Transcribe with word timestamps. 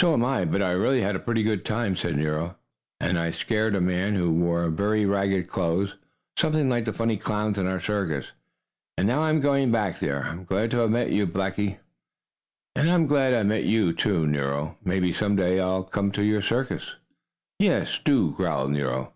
"So 0.00 0.14
am 0.14 0.24
I. 0.24 0.44
But 0.44 0.62
I 0.62 0.72
really 0.72 1.00
had 1.02 1.14
a 1.14 1.20
pretty 1.20 1.44
good 1.44 1.64
time," 1.64 1.94
said 1.94 2.16
Nero. 2.16 2.56
"And 2.98 3.16
I 3.16 3.30
scared 3.30 3.76
a 3.76 3.80
man 3.80 4.16
who 4.16 4.32
wore 4.32 4.68
very 4.68 5.06
ragged 5.06 5.46
clothes, 5.48 5.94
something 6.36 6.68
like 6.68 6.86
the 6.86 6.92
funny 6.92 7.16
clowns 7.16 7.56
in 7.56 7.68
our 7.68 7.78
circus. 7.78 8.32
And 8.98 9.06
now 9.06 9.22
I 9.22 9.28
am 9.30 9.38
going 9.38 9.70
back 9.70 10.00
there. 10.00 10.24
I'm 10.24 10.42
glad 10.42 10.72
to 10.72 10.78
have 10.78 10.90
met 10.90 11.12
you, 11.12 11.24
Blackie." 11.28 11.78
"And 12.74 12.90
I'm 12.90 13.06
glad 13.06 13.32
I 13.32 13.44
met 13.44 13.62
you, 13.62 13.94
Nero. 14.26 14.76
Maybe 14.82 15.12
someday 15.12 15.60
I'll 15.62 15.84
come 15.84 16.10
to 16.10 16.24
your 16.24 16.42
circus." 16.42 16.96
"Yes, 17.60 18.00
do," 18.04 18.32
growled 18.32 18.72
Nero. 18.72 19.12